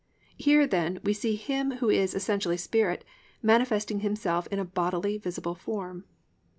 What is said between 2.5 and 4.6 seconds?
spirit manifesting Himself in